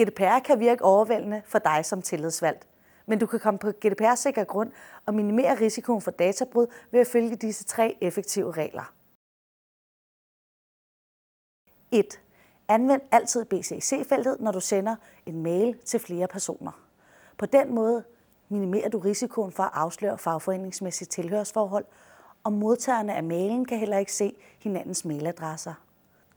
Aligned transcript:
GDPR 0.00 0.38
kan 0.44 0.60
virke 0.60 0.84
overvældende 0.84 1.42
for 1.44 1.58
dig 1.58 1.84
som 1.84 2.02
tillidsvalgt, 2.02 2.66
men 3.06 3.18
du 3.18 3.26
kan 3.26 3.40
komme 3.40 3.58
på 3.58 3.70
GDPR-sikker 3.70 4.44
grund 4.44 4.72
og 5.06 5.14
minimere 5.14 5.60
risikoen 5.60 6.02
for 6.02 6.10
databrud 6.10 6.66
ved 6.90 7.00
at 7.00 7.06
følge 7.06 7.36
disse 7.36 7.64
tre 7.64 7.98
effektive 8.00 8.50
regler. 8.50 8.92
1. 11.90 12.20
Anvend 12.68 13.02
altid 13.10 13.44
BCC-feltet, 13.44 14.40
når 14.40 14.52
du 14.52 14.60
sender 14.60 14.96
en 15.26 15.42
mail 15.42 15.78
til 15.84 16.00
flere 16.00 16.28
personer. 16.28 16.72
På 17.38 17.46
den 17.46 17.74
måde 17.74 18.04
minimerer 18.48 18.88
du 18.88 18.98
risikoen 18.98 19.52
for 19.52 19.62
at 19.62 19.70
afsløre 19.74 20.18
fagforeningsmæssige 20.18 21.08
tilhørsforhold, 21.08 21.84
og 22.44 22.52
modtagerne 22.52 23.14
af 23.14 23.24
mailen 23.24 23.64
kan 23.64 23.78
heller 23.78 23.98
ikke 23.98 24.12
se 24.12 24.36
hinandens 24.58 25.04
mailadresser. 25.04 25.74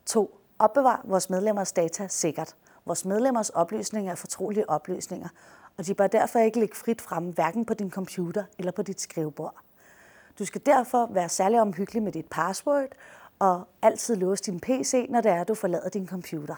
2. 0.06 0.39
Opbevar 0.62 1.02
vores 1.04 1.30
medlemmers 1.30 1.72
data 1.72 2.08
sikkert. 2.08 2.56
Vores 2.86 3.06
medlemmers 3.06 3.50
oplysninger 3.50 4.12
er 4.12 4.16
fortrolige 4.16 4.70
oplysninger, 4.70 5.30
og 5.78 5.86
de 5.86 5.94
bør 5.94 6.08
derfor 6.08 6.40
ikke 6.40 6.60
ligge 6.60 6.76
frit 6.76 7.02
frem, 7.02 7.24
hverken 7.30 7.66
på 7.66 7.74
din 7.74 7.92
computer 7.92 8.44
eller 8.58 8.72
på 8.72 8.82
dit 8.82 9.02
skrivebord. 9.02 9.56
Du 10.40 10.46
skal 10.46 10.62
derfor 10.66 11.06
være 11.12 11.30
særlig 11.30 11.62
omhyggelig 11.62 12.04
med 12.04 12.12
dit 12.12 12.26
password, 12.32 12.88
og 13.40 13.68
altid 13.82 14.16
låse 14.16 14.44
din 14.44 14.60
PC, 14.60 15.06
når 15.10 15.22
det 15.22 15.32
er, 15.32 15.44
du 15.44 15.56
forlader 15.56 15.90
din 15.90 16.08
computer. 16.08 16.56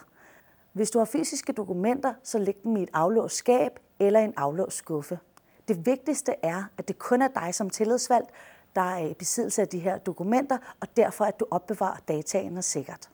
Hvis 0.74 0.92
du 0.92 0.98
har 0.98 1.06
fysiske 1.06 1.54
dokumenter, 1.54 2.14
så 2.24 2.38
læg 2.38 2.58
dem 2.64 2.78
i 2.78 2.84
et 2.84 2.90
aflåst 2.94 3.36
skab 3.36 3.80
eller 4.00 4.20
en 4.20 4.34
aflåst 4.38 4.78
skuffe. 4.78 5.20
Det 5.68 5.86
vigtigste 5.86 6.36
er, 6.44 6.64
at 6.78 6.88
det 6.88 7.00
kun 7.00 7.22
er 7.22 7.28
dig 7.28 7.56
som 7.56 7.70
tillidsvalgt, 7.70 8.30
der 8.76 8.82
er 8.82 9.06
i 9.06 9.14
besiddelse 9.14 9.62
af 9.62 9.68
de 9.68 9.80
her 9.80 9.98
dokumenter, 9.98 10.58
og 10.80 10.88
derfor 10.98 11.26
at 11.26 11.40
du 11.40 11.46
opbevarer 11.52 12.00
dataene 12.08 12.62
sikkert. 12.62 13.10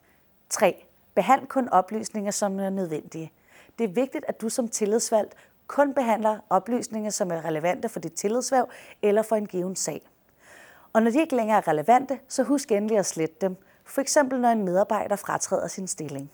3. 0.50 0.86
Behandl 1.14 1.46
kun 1.46 1.68
oplysninger, 1.68 2.30
som 2.30 2.60
er 2.60 2.70
nødvendige. 2.70 3.32
Det 3.78 3.84
er 3.84 3.88
vigtigt, 3.88 4.24
at 4.28 4.40
du 4.40 4.48
som 4.48 4.68
tillidsvalgt 4.68 5.34
kun 5.66 5.94
behandler 5.94 6.38
oplysninger, 6.50 7.10
som 7.10 7.30
er 7.30 7.44
relevante 7.44 7.88
for 7.88 8.00
dit 8.00 8.12
tillidsværv 8.12 8.68
eller 9.02 9.22
for 9.22 9.36
en 9.36 9.46
given 9.46 9.76
sag. 9.76 10.08
Og 10.92 11.02
når 11.02 11.10
de 11.10 11.20
ikke 11.20 11.36
længere 11.36 11.58
er 11.58 11.68
relevante, 11.68 12.18
så 12.28 12.42
husk 12.42 12.72
endelig 12.72 12.98
at 12.98 13.06
slette 13.06 13.36
dem, 13.40 13.56
for 13.84 14.00
eksempel 14.00 14.40
når 14.40 14.48
en 14.48 14.64
medarbejder 14.64 15.16
fratræder 15.16 15.68
sin 15.68 15.86
stilling. 15.86 16.30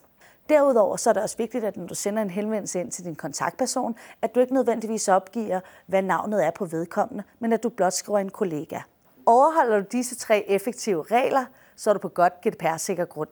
Derudover 0.48 0.96
så 0.96 1.10
er 1.10 1.14
det 1.14 1.22
også 1.22 1.36
vigtigt, 1.36 1.64
at 1.64 1.76
når 1.76 1.86
du 1.86 1.94
sender 1.94 2.22
en 2.22 2.30
henvendelse 2.30 2.80
ind 2.80 2.90
til 2.90 3.04
din 3.04 3.14
kontaktperson, 3.14 3.96
at 4.22 4.34
du 4.34 4.40
ikke 4.40 4.54
nødvendigvis 4.54 5.08
opgiver, 5.08 5.60
hvad 5.86 6.02
navnet 6.02 6.44
er 6.44 6.50
på 6.50 6.64
vedkommende, 6.64 7.24
men 7.38 7.52
at 7.52 7.62
du 7.62 7.68
blot 7.68 7.92
skriver 7.92 8.18
en 8.18 8.30
kollega. 8.30 8.80
Overholder 9.26 9.80
du 9.80 9.86
disse 9.92 10.16
tre 10.16 10.44
effektive 10.48 11.02
regler, 11.02 11.44
så 11.76 11.90
er 11.90 11.94
du 11.94 12.00
på 12.00 12.08
godt 12.08 12.40
GDPR-sikker 12.40 13.04
grund. 13.04 13.28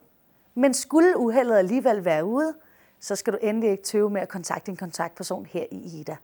Men 0.55 0.75
skulle 0.75 1.19
uheldet 1.19 1.57
alligevel 1.57 2.05
være 2.05 2.25
ude, 2.25 2.55
så 3.01 3.17
skal 3.17 3.33
du 3.33 3.39
endelig 3.43 3.71
ikke 3.71 3.83
tøve 3.83 4.11
med 4.11 4.21
at 4.21 4.29
kontakte 4.29 4.71
en 4.71 4.77
kontaktperson 4.77 5.47
her 5.47 5.65
i 5.71 6.01
IDA. 6.01 6.17